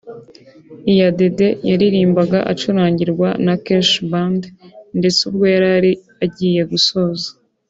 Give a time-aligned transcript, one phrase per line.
[0.91, 4.41] Iyadede yaririmbaga acurangirwa na Kesho Band
[4.97, 5.91] ndetse ubwo yari
[6.23, 7.27] agiye gusoza